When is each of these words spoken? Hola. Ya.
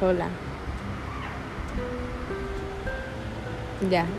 Hola. 0.00 0.38
Ya. 3.80 4.18